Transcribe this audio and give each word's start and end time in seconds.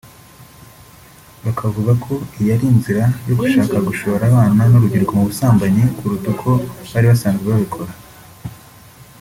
bakavuga 1.43 1.91
ko 2.03 2.13
iyi 2.39 2.49
ari 2.55 2.65
inzira 2.73 3.03
yo 3.27 3.33
gushaka 3.41 3.75
gushora 3.87 4.23
abana 4.31 4.61
n’urubyiruko 4.69 5.11
mu 5.17 5.23
busambanyi 5.29 5.83
kuruta 5.97 6.27
uko 6.33 6.49
bari 6.91 7.05
basanzwe 7.11 7.45
babikora 7.51 7.91